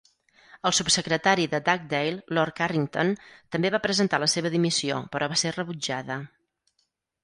El 0.69 0.73
subsecretari 0.77 1.45
de 1.51 1.59
Dugdale, 1.67 2.17
Lord 2.39 2.57
Carrington, 2.61 3.13
també 3.57 3.75
va 3.79 3.83
presentar 3.87 4.25
la 4.27 4.33
seva 4.37 4.55
dimissió, 4.59 5.01
però 5.17 5.33
va 5.37 5.43
ser 5.47 5.57
rebutjada. 5.63 6.23